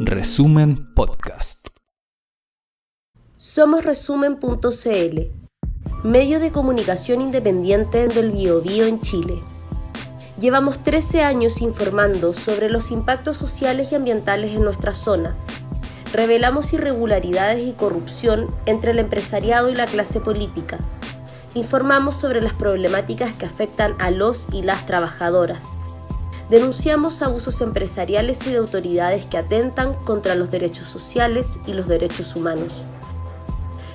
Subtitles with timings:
[0.00, 1.68] Resumen Podcast.
[3.38, 5.20] Somos resumen.cl,
[6.04, 9.42] medio de comunicación independiente del Biobío en Chile.
[10.38, 15.38] Llevamos 13 años informando sobre los impactos sociales y ambientales en nuestra zona.
[16.12, 20.78] Revelamos irregularidades y corrupción entre el empresariado y la clase política.
[21.54, 25.79] Informamos sobre las problemáticas que afectan a los y las trabajadoras
[26.50, 32.34] denunciamos abusos empresariales y de autoridades que atentan contra los derechos sociales y los derechos
[32.34, 32.84] humanos.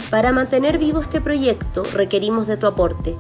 [0.10, 3.18] Para mantener vivo este proyecto requerimos de tu aporte.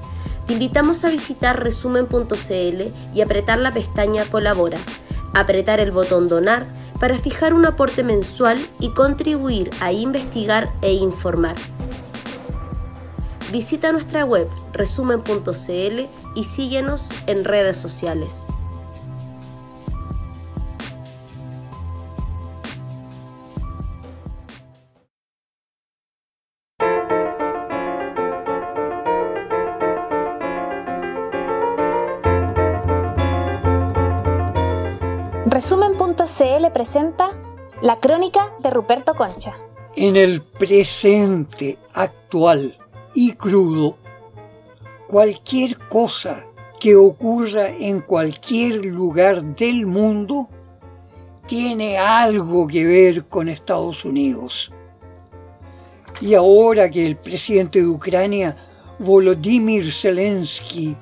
[0.48, 2.82] Te invitamos a visitar resumen.cl
[3.14, 4.78] y apretar la pestaña Colabora,
[5.34, 6.68] apretar el botón Donar
[7.00, 11.56] para fijar un aporte mensual y contribuir a investigar e informar.
[13.52, 18.48] Visita nuestra web resumen.cl y síguenos en redes sociales.
[36.38, 37.32] Resumen.cl presenta
[37.82, 39.54] la crónica de Ruperto Concha.
[39.96, 42.78] En el presente actual
[43.14, 43.96] y crudo,
[45.08, 46.44] cualquier cosa
[46.80, 50.50] que ocurra en cualquier lugar del mundo
[51.46, 54.72] tiene algo que ver con Estados Unidos.
[56.20, 58.58] Y ahora que el presidente de Ucrania,
[59.00, 60.98] Volodymyr Zelensky,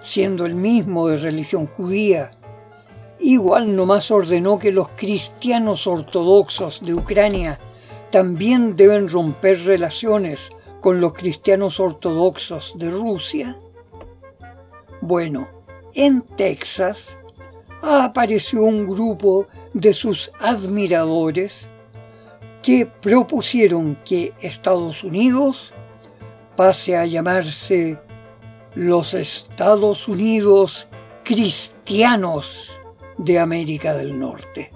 [0.00, 2.37] siendo el mismo de religión judía,
[3.20, 7.58] Igual nomás ordenó que los cristianos ortodoxos de Ucrania
[8.10, 13.56] también deben romper relaciones con los cristianos ortodoxos de Rusia.
[15.00, 15.48] Bueno,
[15.94, 17.18] en Texas
[17.82, 21.68] apareció un grupo de sus admiradores
[22.62, 25.72] que propusieron que Estados Unidos
[26.56, 27.98] pase a llamarse
[28.74, 30.88] los Estados Unidos
[31.24, 32.77] cristianos
[33.18, 34.70] de América del Norte.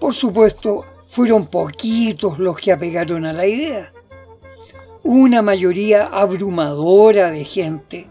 [0.00, 3.92] Por supuesto, fueron poquitos los que apegaron a la idea.
[5.02, 8.06] Una mayoría abrumadora de gente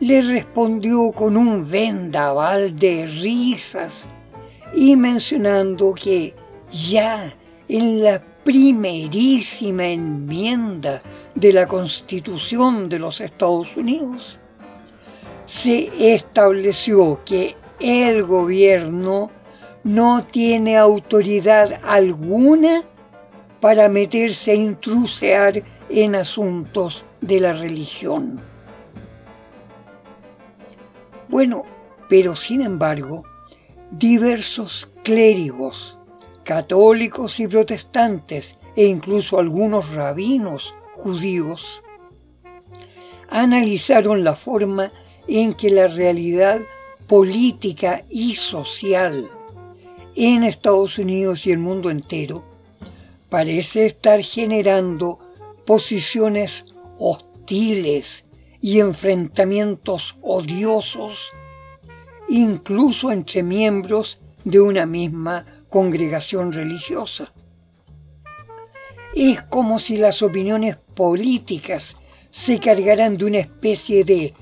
[0.00, 4.06] le respondió con un vendaval de risas
[4.74, 6.34] y mencionando que
[6.70, 7.32] ya
[7.68, 11.02] en la primerísima enmienda
[11.34, 14.36] de la Constitución de los Estados Unidos
[15.46, 19.30] se estableció que el gobierno
[19.84, 22.84] no tiene autoridad alguna
[23.60, 28.40] para meterse a intrusear en asuntos de la religión.
[31.28, 31.64] Bueno,
[32.08, 33.24] pero sin embargo,
[33.90, 35.98] diversos clérigos,
[36.44, 41.82] católicos y protestantes, e incluso algunos rabinos judíos,
[43.28, 44.90] analizaron la forma
[45.26, 46.60] en que la realidad
[47.08, 49.28] política y social
[50.14, 52.44] en Estados Unidos y el mundo entero
[53.30, 55.18] parece estar generando
[55.64, 56.66] posiciones
[56.98, 58.24] hostiles
[58.60, 61.30] y enfrentamientos odiosos,
[62.28, 67.32] incluso entre miembros de una misma congregación religiosa.
[69.14, 71.96] Es como si las opiniones políticas
[72.30, 74.34] se cargaran de una especie de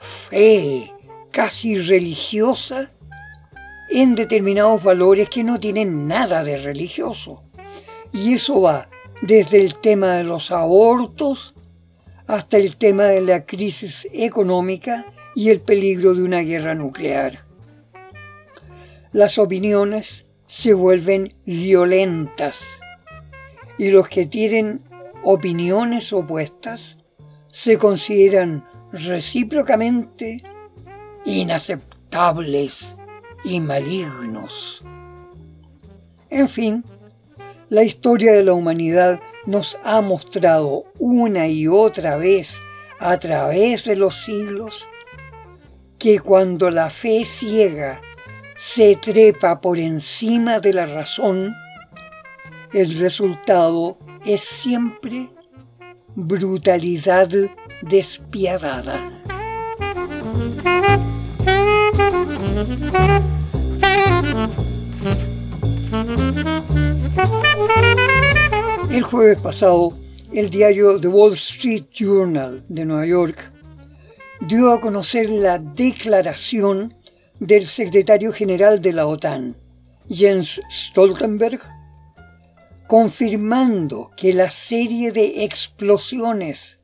[0.00, 0.92] fe
[1.32, 2.90] casi religiosa
[3.90, 7.42] en determinados valores que no tienen nada de religioso.
[8.12, 8.88] Y eso va
[9.22, 11.54] desde el tema de los abortos
[12.26, 17.44] hasta el tema de la crisis económica y el peligro de una guerra nuclear.
[19.12, 22.64] Las opiniones se vuelven violentas
[23.78, 24.82] y los que tienen
[25.22, 26.98] opiniones opuestas
[27.48, 30.42] se consideran recíprocamente
[31.24, 32.96] inaceptables
[33.44, 34.82] y malignos.
[36.30, 36.84] En fin,
[37.68, 42.60] la historia de la humanidad nos ha mostrado una y otra vez
[42.98, 44.86] a través de los siglos
[45.98, 48.00] que cuando la fe ciega
[48.56, 51.54] se trepa por encima de la razón,
[52.72, 55.30] el resultado es siempre
[56.14, 57.28] brutalidad
[57.82, 59.10] despiadada.
[68.90, 69.96] El jueves pasado,
[70.34, 73.50] el diario The Wall Street Journal de Nueva York
[74.42, 76.94] dio a conocer la declaración
[77.40, 79.56] del secretario general de la OTAN,
[80.10, 81.60] Jens Stoltenberg,
[82.86, 86.80] confirmando que la serie de explosiones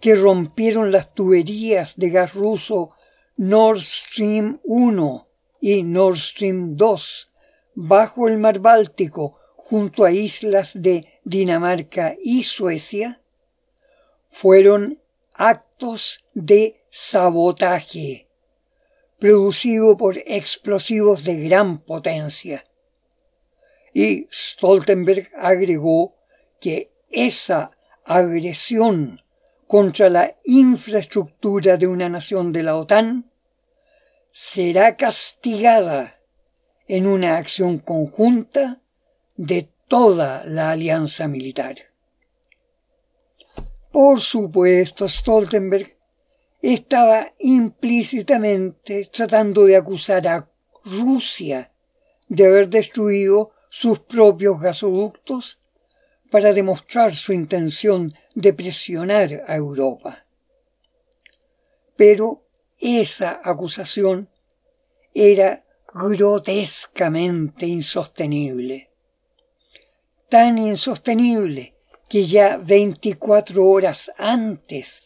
[0.00, 2.90] que rompieron las tuberías de gas ruso
[3.36, 5.28] Nord Stream 1
[5.60, 7.30] y Nord Stream 2
[7.74, 13.20] bajo el mar Báltico junto a islas de Dinamarca y Suecia
[14.30, 15.00] fueron
[15.34, 18.28] actos de sabotaje
[19.18, 22.64] producido por explosivos de gran potencia.
[23.92, 26.14] Y Stoltenberg agregó
[26.60, 27.72] que esa
[28.04, 29.23] agresión
[29.74, 33.28] contra la infraestructura de una nación de la OTAN
[34.30, 36.14] será castigada
[36.86, 38.80] en una acción conjunta
[39.34, 41.74] de toda la alianza militar.
[43.90, 45.96] Por supuesto, Stoltenberg
[46.62, 50.48] estaba implícitamente tratando de acusar a
[50.84, 51.72] Rusia
[52.28, 55.58] de haber destruido sus propios gasoductos
[56.30, 60.26] para demostrar su intención de presionar a Europa.
[61.96, 62.46] Pero
[62.78, 64.28] esa acusación
[65.14, 68.90] era grotescamente insostenible.
[70.28, 71.74] Tan insostenible
[72.08, 75.02] que ya 24 horas antes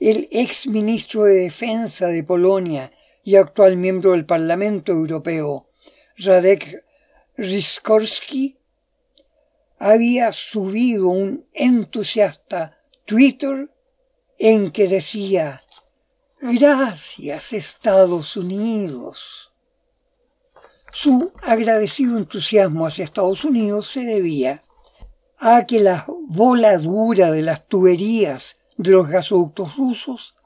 [0.00, 2.92] el ex ministro de Defensa de Polonia
[3.22, 5.68] y actual miembro del Parlamento Europeo,
[6.16, 6.84] Radek
[7.36, 8.58] Riskorski,
[9.82, 13.68] había subido un entusiasta Twitter
[14.38, 15.64] en que decía
[16.40, 19.50] Gracias Estados Unidos.
[20.92, 24.62] Su agradecido entusiasmo hacia Estados Unidos se debía
[25.38, 30.36] a que la voladura de las tuberías de los gasoductos rusos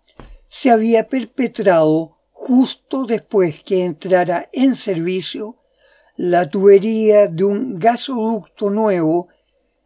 [0.49, 5.59] se había perpetrado justo después que entrara en servicio
[6.17, 9.29] la tubería de un gasoducto nuevo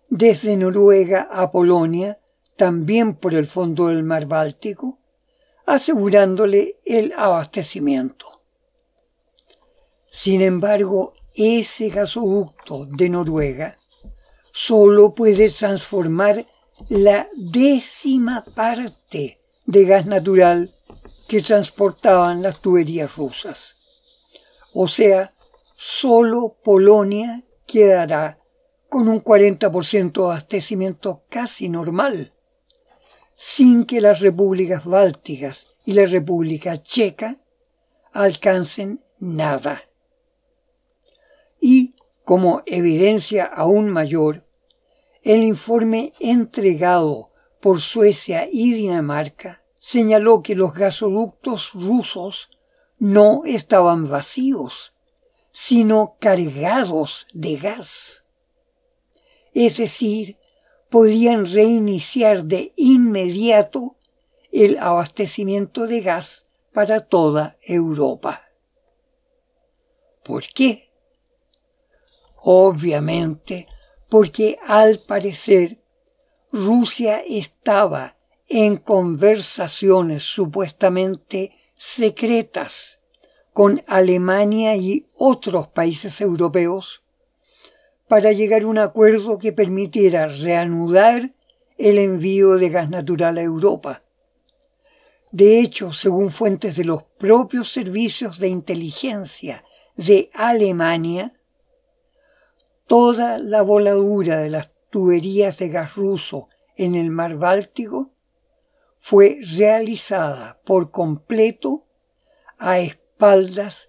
[0.08, 2.18] desde Noruega a Polonia,
[2.56, 4.98] también por el fondo del mar Báltico,
[5.66, 8.42] asegurándole el abastecimiento.
[10.10, 13.78] Sin embargo, ese gasoducto de Noruega
[14.52, 16.46] solo puede transformar
[16.88, 20.74] la décima parte de gas natural
[21.28, 23.76] que transportaban las tuberías rusas.
[24.74, 25.32] O sea,
[25.82, 28.38] solo Polonia quedará
[28.90, 32.34] con un 40% de abastecimiento casi normal,
[33.34, 37.38] sin que las repúblicas bálticas y la República Checa
[38.12, 39.84] alcancen nada.
[41.58, 41.94] Y,
[42.26, 44.46] como evidencia aún mayor,
[45.22, 52.50] el informe entregado por Suecia y Dinamarca señaló que los gasoductos rusos
[52.98, 54.92] no estaban vacíos,
[55.50, 58.24] sino cargados de gas.
[59.52, 60.38] Es decir,
[60.88, 63.96] podían reiniciar de inmediato
[64.52, 68.42] el abastecimiento de gas para toda Europa.
[70.22, 70.90] ¿Por qué?
[72.36, 73.68] Obviamente
[74.08, 75.82] porque al parecer
[76.52, 78.16] Rusia estaba
[78.48, 82.99] en conversaciones supuestamente secretas
[83.52, 87.02] con Alemania y otros países europeos
[88.08, 91.32] para llegar a un acuerdo que permitiera reanudar
[91.78, 94.02] el envío de gas natural a Europa.
[95.32, 99.64] De hecho, según fuentes de los propios servicios de inteligencia
[99.96, 101.34] de Alemania,
[102.86, 108.10] toda la voladura de las tuberías de gas ruso en el mar Báltico
[108.98, 111.86] fue realizada por completo
[112.58, 112.80] a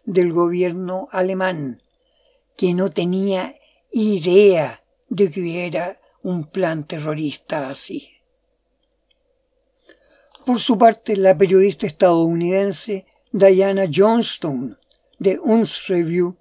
[0.03, 1.81] del gobierno alemán,
[2.57, 3.55] que no tenía
[3.89, 8.09] idea de que hubiera un plan terrorista así.
[10.45, 14.77] Por su parte, la periodista estadounidense Diana Johnston
[15.17, 16.38] de UNS Review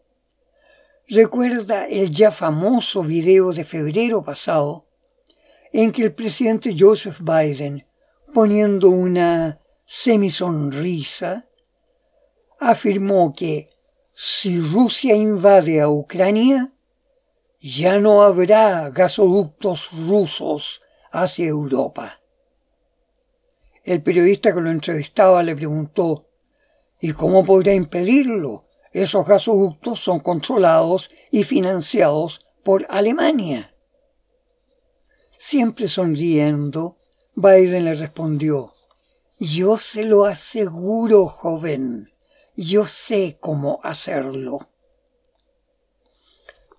[1.07, 4.89] recuerda el ya famoso video de febrero pasado
[5.73, 7.87] en que el presidente Joseph Biden,
[8.35, 11.50] poniendo una semisonrisa,
[12.61, 13.71] afirmó que
[14.13, 16.73] si Rusia invade a Ucrania,
[17.61, 22.21] ya no habrá gasoductos rusos hacia Europa.
[23.83, 26.29] El periodista que lo entrevistaba le preguntó,
[27.01, 28.67] ¿y cómo podrá impedirlo?
[28.93, 33.75] Esos gasoductos son controlados y financiados por Alemania.
[35.39, 36.99] Siempre sonriendo,
[37.35, 38.75] Biden le respondió,
[39.39, 42.10] Yo se lo aseguro, joven,
[42.65, 44.69] yo sé cómo hacerlo.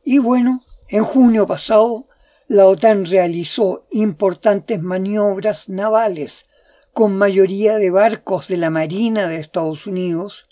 [0.03, 2.07] Y bueno, en junio pasado,
[2.47, 6.45] la OTAN realizó importantes maniobras navales
[6.93, 10.47] con mayoría de barcos de la Marina de Estados Unidos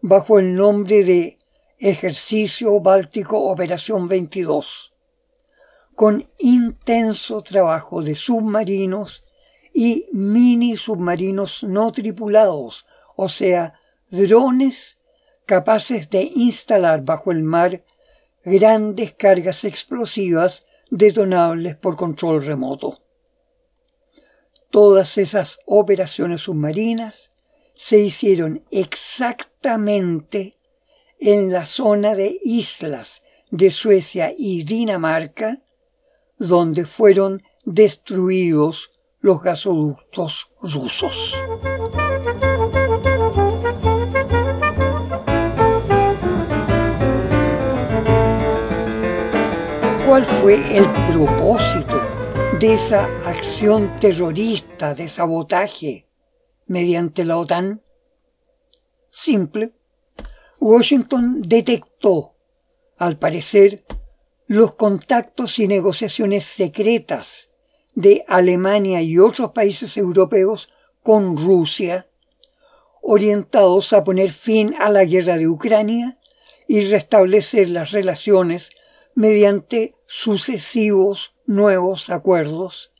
[0.00, 1.38] bajo el nombre de
[1.78, 4.92] Ejercicio Báltico Operación 22,
[5.96, 9.24] con intenso trabajo de submarinos
[9.74, 13.77] y mini submarinos no tripulados, o sea,
[14.10, 14.98] drones
[15.46, 17.84] capaces de instalar bajo el mar
[18.44, 23.02] grandes cargas explosivas detonables por control remoto.
[24.70, 27.32] Todas esas operaciones submarinas
[27.74, 30.58] se hicieron exactamente
[31.18, 35.62] en la zona de islas de Suecia y Dinamarca,
[36.38, 41.34] donde fueron destruidos los gasoductos rusos.
[50.08, 52.00] ¿Cuál fue el propósito
[52.58, 56.08] de esa acción terrorista de sabotaje
[56.66, 57.82] mediante la OTAN?
[59.10, 59.74] Simple.
[60.60, 62.36] Washington detectó,
[62.96, 63.84] al parecer,
[64.46, 67.50] los contactos y negociaciones secretas
[67.94, 70.70] de Alemania y otros países europeos
[71.02, 72.08] con Rusia,
[73.02, 76.18] orientados a poner fin a la guerra de Ucrania
[76.66, 78.70] y restablecer las relaciones
[79.18, 82.92] mediante sucesivos nuevos acuerdos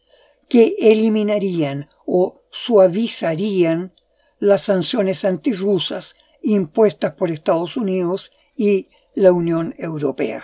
[0.48, 3.94] que eliminarían o suavizarían
[4.40, 10.42] las sanciones antirrusas impuestas por Estados Unidos y la Unión Europea.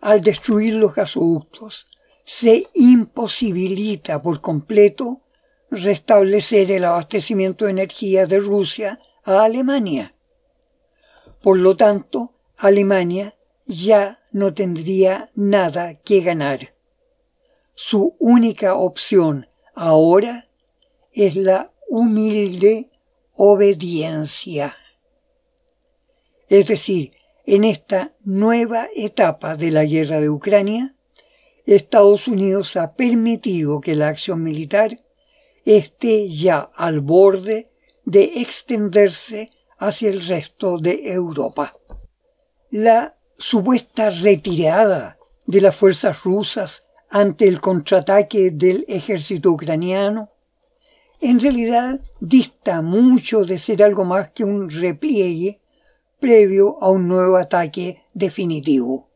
[0.00, 1.88] Al destruir los gasoductos,
[2.24, 5.22] se imposibilita por completo
[5.68, 10.14] restablecer el abastecimiento de energía de Rusia a Alemania.
[11.42, 13.35] Por lo tanto, Alemania
[13.66, 16.74] ya no tendría nada que ganar.
[17.74, 20.48] Su única opción ahora
[21.12, 22.90] es la humilde
[23.32, 24.76] obediencia.
[26.48, 27.12] Es decir,
[27.44, 30.96] en esta nueva etapa de la guerra de Ucrania,
[31.64, 34.96] Estados Unidos ha permitido que la acción militar
[35.64, 37.72] esté ya al borde
[38.04, 41.76] de extenderse hacia el resto de Europa.
[42.70, 50.30] La supuesta retirada de las fuerzas rusas ante el contraataque del ejército ucraniano,
[51.20, 55.60] en realidad dista mucho de ser algo más que un repliegue
[56.18, 59.08] previo a un nuevo ataque definitivo.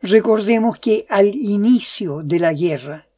[0.00, 3.08] Recordemos que al inicio de la guerra,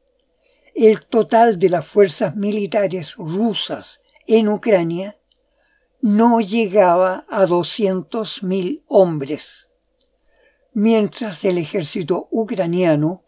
[0.74, 5.16] el total de las fuerzas militares rusas en Ucrania
[6.04, 9.70] no llegaba a 200.000 hombres,
[10.74, 13.22] mientras el ejército ucraniano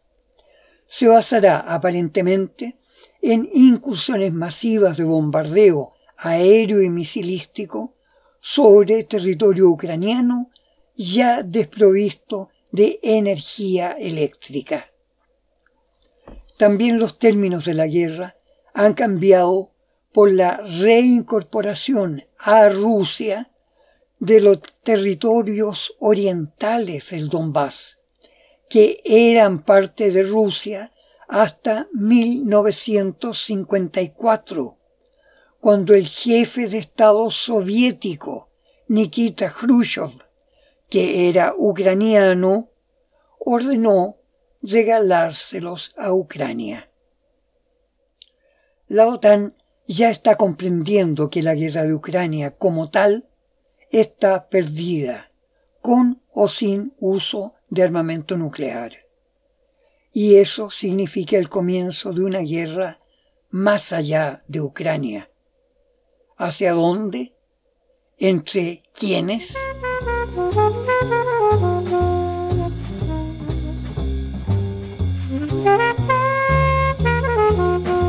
[0.85, 2.79] Se basará aparentemente
[3.21, 7.95] en incursiones masivas de bombardeo aéreo y misilístico
[8.39, 10.49] sobre territorio ucraniano
[10.95, 14.91] ya desprovisto de energía eléctrica.
[16.57, 18.35] También los términos de la guerra
[18.73, 19.71] han cambiado
[20.11, 23.52] por la reincorporación a Rusia
[24.23, 27.99] de los territorios orientales del Donbass,
[28.69, 30.93] que eran parte de Rusia
[31.27, 34.77] hasta 1954,
[35.59, 38.47] cuando el jefe de Estado soviético,
[38.87, 40.13] Nikita Khrushchev,
[40.89, 42.69] que era ucraniano,
[43.39, 44.19] ordenó
[44.61, 46.89] regalárselos a Ucrania.
[48.87, 49.53] La OTAN
[49.85, 53.27] ya está comprendiendo que la guerra de Ucrania como tal
[53.93, 55.31] está perdida,
[55.81, 58.91] con o sin uso de armamento nuclear.
[60.11, 62.99] Y eso significa el comienzo de una guerra
[63.49, 65.29] más allá de Ucrania.
[66.37, 67.35] ¿Hacia dónde?
[68.17, 69.55] ¿Entre quiénes?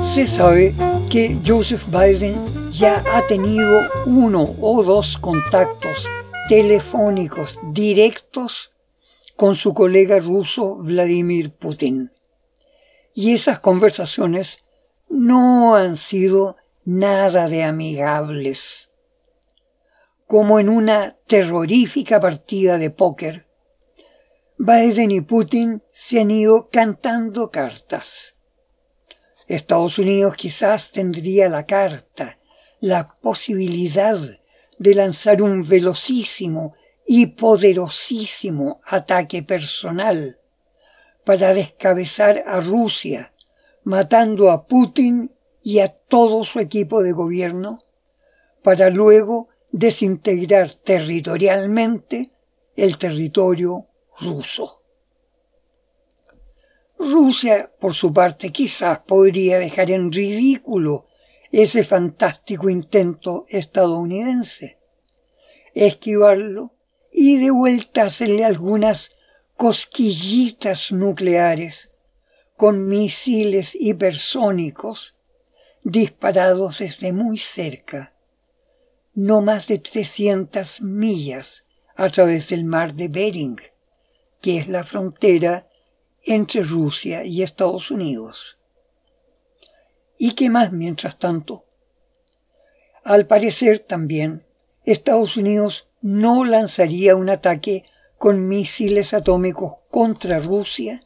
[0.07, 0.75] Se sabe
[1.11, 6.09] que Joseph Biden ya ha tenido uno o dos contactos
[6.49, 8.73] telefónicos directos
[9.37, 12.13] con su colega ruso Vladimir Putin.
[13.15, 14.59] Y esas conversaciones
[15.09, 18.91] no han sido nada de amigables.
[20.27, 23.47] Como en una terrorífica partida de póker,
[24.59, 28.35] Biden y Putin se han ido cantando cartas
[29.47, 32.39] Estados Unidos quizás tendría la carta,
[32.85, 34.19] la posibilidad
[34.79, 36.75] de lanzar un velocísimo
[37.07, 40.39] y poderosísimo ataque personal
[41.25, 43.33] para descabezar a Rusia,
[43.85, 47.83] matando a Putin y a todo su equipo de gobierno,
[48.63, 52.33] para luego desintegrar territorialmente
[52.77, 53.87] el territorio
[54.21, 54.83] ruso.
[56.99, 61.07] Rusia, por su parte, quizás podría dejar en ridículo
[61.63, 64.81] ese fantástico intento estadounidense,
[65.73, 66.75] esquivarlo
[67.13, 69.13] y de vuelta hacerle algunas
[69.57, 71.91] cosquillitas nucleares
[72.57, 75.15] con misiles hipersónicos
[75.85, 78.17] disparados desde muy cerca,
[79.13, 83.61] no más de 300 millas a través del mar de Bering,
[84.41, 85.69] que es la frontera
[86.25, 88.54] entre Rusia y Estados Unidos.
[90.19, 91.65] ¿Y qué más mientras tanto?
[93.03, 94.45] Al parecer también,
[94.85, 97.85] Estados Unidos no lanzaría un ataque
[98.19, 101.01] con misiles atómicos contra Rusia,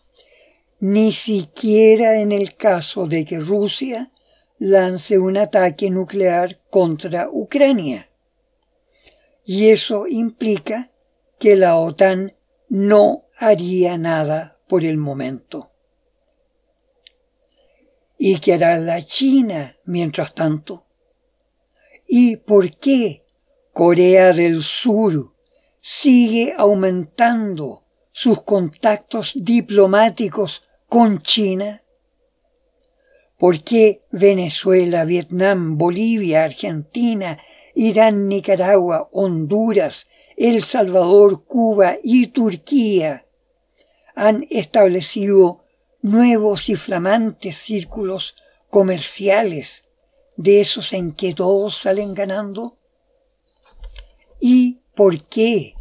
[0.81, 4.13] ni siquiera en el caso de que Rusia
[4.59, 8.11] lance un ataque nuclear contra Ucrania.
[9.45, 10.91] Y eso implica
[11.39, 12.35] que la OTAN
[12.69, 15.68] no haría nada por el momento.
[18.19, 20.87] ¿Y qué hará la China mientras tanto?
[22.07, 23.25] ¿Y por qué
[23.73, 25.35] Corea del Sur
[25.81, 31.85] sigue aumentando sus contactos diplomáticos con China?
[33.39, 37.39] ¿Por qué Venezuela, Vietnam, Bolivia, Argentina,
[37.73, 43.27] Irán, Nicaragua, Honduras, El Salvador, Cuba y Turquía
[44.17, 45.68] han establecido
[46.03, 48.35] nuevos y flamantes círculos
[48.71, 49.85] comerciales,
[50.37, 52.79] de esos en que todos salen ganando?
[54.41, 55.75] ¿Y por qué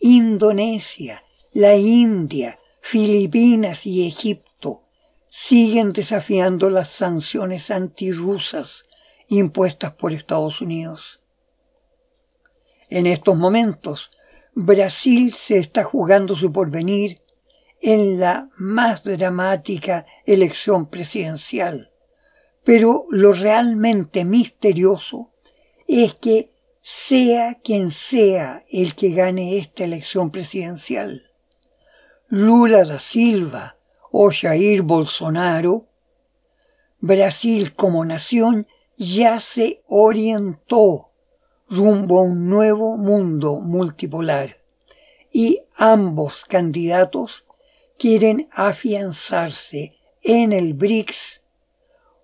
[0.00, 4.84] Indonesia, la India, Filipinas y Egipto
[5.30, 8.84] siguen desafiando las sanciones antirrusas
[9.28, 11.20] impuestas por Estados Unidos?
[12.90, 14.10] En estos momentos,
[14.54, 17.21] Brasil se está jugando su porvenir
[17.82, 21.90] en la más dramática elección presidencial.
[22.64, 25.32] Pero lo realmente misterioso
[25.88, 31.30] es que sea quien sea el que gane esta elección presidencial,
[32.28, 33.76] Lula da Silva
[34.10, 35.88] o Jair Bolsonaro,
[36.98, 38.66] Brasil como nación
[38.96, 41.10] ya se orientó
[41.68, 44.58] rumbo a un nuevo mundo multipolar
[45.32, 47.44] y ambos candidatos
[48.02, 51.40] quieren afianzarse en el BRICS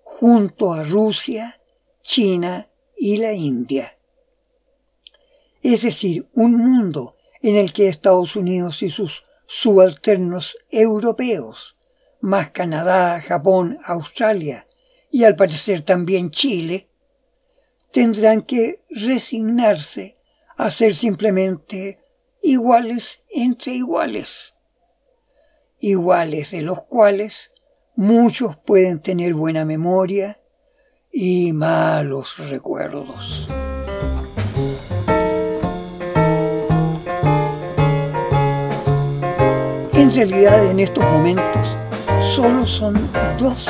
[0.03, 1.61] junto a Rusia,
[2.01, 3.97] China y la India.
[5.63, 11.77] Es decir, un mundo en el que Estados Unidos y sus subalternos europeos,
[12.19, 14.67] más Canadá, Japón, Australia
[15.09, 16.89] y al parecer también Chile,
[17.93, 20.17] tendrán que resignarse
[20.57, 22.03] a ser simplemente
[22.41, 24.55] iguales entre iguales
[25.79, 27.51] iguales de los cuales
[27.95, 30.39] muchos pueden tener buena memoria
[31.11, 33.47] y malos recuerdos.
[39.93, 41.77] En realidad en estos momentos
[42.35, 42.95] solo son
[43.37, 43.69] dos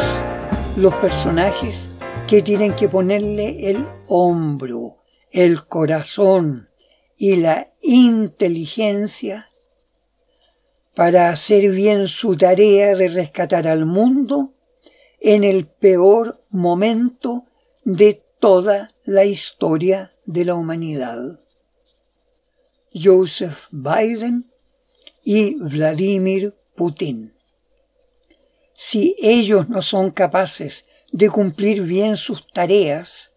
[0.78, 1.90] los personajes
[2.28, 4.98] que tienen que ponerle el hombro,
[5.32, 6.70] el corazón
[7.18, 9.49] y la inteligencia
[11.00, 14.54] para hacer bien su tarea de rescatar al mundo
[15.22, 17.46] en el peor momento
[17.86, 21.40] de toda la historia de la humanidad.
[22.94, 24.52] Joseph Biden
[25.24, 27.34] y Vladimir Putin.
[28.74, 33.32] Si ellos no son capaces de cumplir bien sus tareas,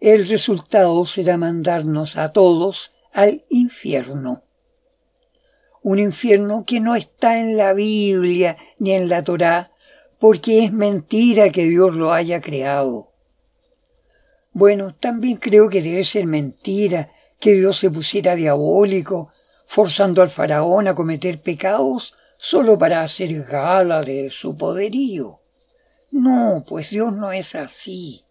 [0.00, 4.43] el resultado será mandarnos a todos al infierno.
[5.84, 9.70] Un infierno que no está en la Biblia ni en la Torá,
[10.18, 13.12] porque es mentira que Dios lo haya creado.
[14.54, 19.30] Bueno, también creo que debe ser mentira que Dios se pusiera diabólico,
[19.66, 25.42] forzando al faraón a cometer pecados solo para hacer gala de su poderío.
[26.10, 28.24] No, pues Dios no es así.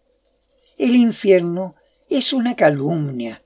[0.76, 1.76] El infierno
[2.08, 3.43] es una calumnia.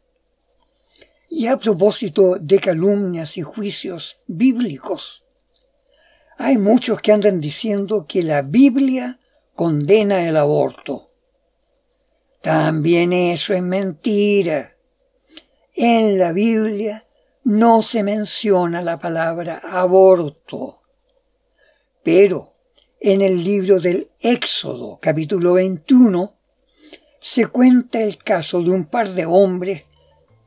[1.29, 5.25] Y a propósito de calumnias y juicios bíblicos,
[6.39, 9.19] hay muchos que andan diciendo que la Biblia
[9.55, 11.11] condena el aborto.
[12.41, 14.77] También eso es mentira.
[15.75, 17.07] En la Biblia
[17.45, 20.83] no se menciona la palabra aborto.
[22.03, 22.55] Pero
[23.01, 26.35] en el libro del Éxodo, capítulo 21,
[27.21, 29.85] se cuenta el caso de un par de hombres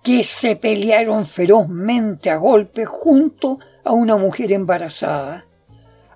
[0.03, 5.45] que se pelearon ferozmente a golpes junto a una mujer embarazada,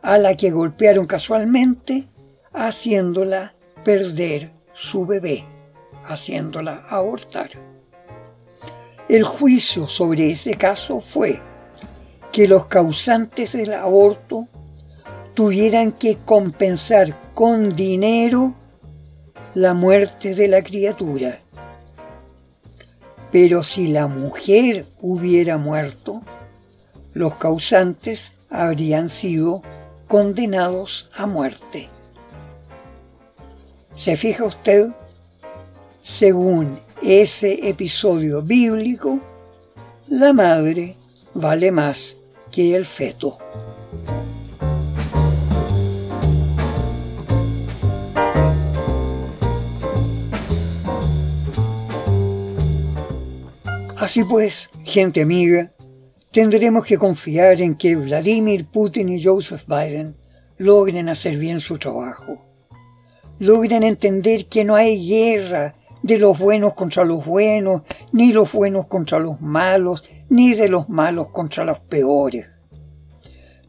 [0.01, 2.07] a la que golpearon casualmente,
[2.53, 5.45] haciéndola perder su bebé,
[6.05, 7.49] haciéndola abortar.
[9.07, 11.39] El juicio sobre ese caso fue
[12.31, 14.47] que los causantes del aborto
[15.35, 18.55] tuvieran que compensar con dinero
[19.53, 21.44] la muerte de la criatura.
[23.35, 26.21] Pero si la mujer hubiera muerto,
[27.13, 29.61] los causantes habrían sido
[30.07, 31.89] condenados a muerte.
[33.93, 34.87] ¿Se fija usted?
[36.01, 39.19] Según ese episodio bíblico,
[40.07, 40.95] la madre
[41.33, 42.15] vale más
[42.53, 43.37] que el feto.
[54.05, 55.71] Así pues, gente amiga,
[56.29, 60.15] tendremos que confiar en que Vladimir Putin y Joseph Biden
[60.59, 62.45] logren hacer bien su trabajo.
[63.39, 68.85] Logren entender que no hay guerra de los buenos contra los buenos, ni los buenos
[68.85, 72.45] contra los malos, ni de los malos contra los peores.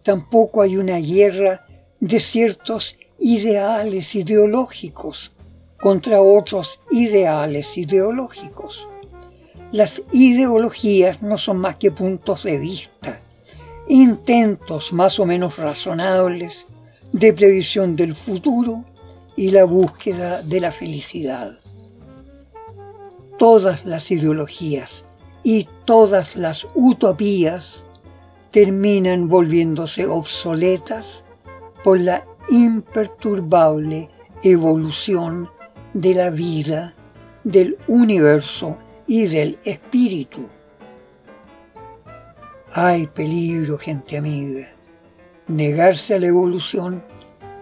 [0.02, 1.64] Tampoco hay una guerra
[1.98, 5.32] de ciertos ideales ideológicos
[5.80, 8.86] contra otros ideales ideológicos.
[9.72, 13.20] Las ideologías no son más que puntos de vista,
[13.88, 16.66] intentos más o menos razonables
[17.12, 18.84] de previsión del futuro
[19.34, 21.52] y la búsqueda de la felicidad.
[23.38, 25.04] Todas las ideologías
[25.42, 27.84] y todas las utopías
[28.52, 31.24] terminan volviéndose obsoletas
[31.82, 34.08] por la imperturbable
[34.42, 35.50] evolución
[35.92, 36.94] de la vida,
[37.44, 40.48] del universo y del espíritu.
[42.72, 44.68] Hay peligro, gente amiga.
[45.48, 47.02] Negarse a la evolución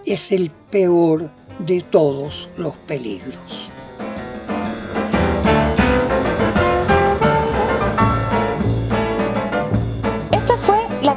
[0.04, 3.70] es el peor de todos los peligros.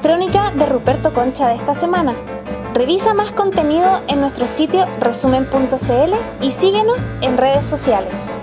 [0.01, 2.15] crónica de Ruperto Concha de esta semana.
[2.73, 8.39] Revisa más contenido en nuestro sitio resumen.cl y síguenos en redes sociales.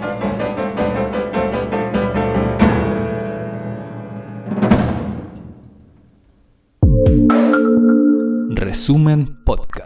[8.85, 9.84] Resumen Podcast.